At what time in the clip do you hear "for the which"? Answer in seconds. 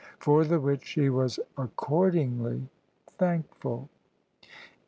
0.17-0.83